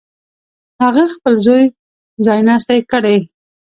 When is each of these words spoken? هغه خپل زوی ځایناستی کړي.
هغه 0.83 1.03
خپل 1.13 1.33
زوی 1.45 1.63
ځایناستی 2.25 2.79
کړي. 2.91 3.17